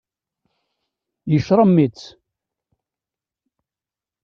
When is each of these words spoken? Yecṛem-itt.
Yecṛem-itt. 1.31 2.01